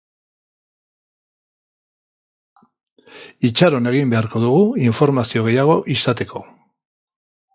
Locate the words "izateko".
5.97-6.45